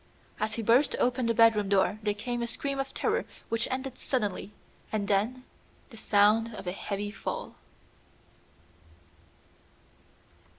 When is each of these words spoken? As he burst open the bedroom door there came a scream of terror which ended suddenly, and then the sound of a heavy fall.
As 0.39 0.55
he 0.55 0.63
burst 0.63 0.95
open 0.97 1.27
the 1.27 1.33
bedroom 1.35 1.69
door 1.69 1.99
there 2.01 2.15
came 2.15 2.41
a 2.41 2.47
scream 2.47 2.79
of 2.79 2.91
terror 2.91 3.23
which 3.49 3.67
ended 3.69 3.99
suddenly, 3.99 4.51
and 4.91 5.07
then 5.07 5.43
the 5.91 5.95
sound 5.95 6.55
of 6.55 6.65
a 6.65 6.71
heavy 6.71 7.11
fall. 7.11 7.53